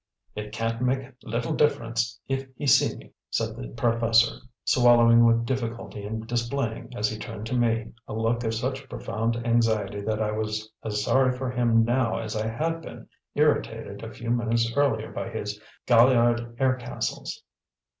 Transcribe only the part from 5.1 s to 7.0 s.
with difficulty and displaying,